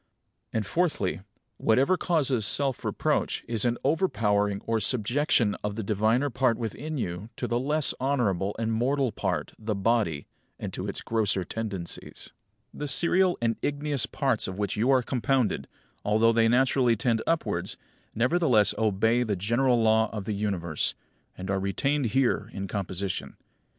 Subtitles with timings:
[0.51, 1.21] And, fourthly,
[1.57, 7.29] whatever causes self reproach is an overpowering or subjection of the diviner part within you
[7.35, 10.25] to the less honourable and mortal part, the body,
[10.57, 12.31] and to its grosser tendencies.
[12.71, 12.79] 20.
[12.79, 15.67] The serial and igneous parts of which you are compounded,
[16.03, 17.77] although they naturally tend upwards,
[18.15, 20.95] nevertheless obey the general law of the Universe,
[21.37, 23.37] and are retained here in composition.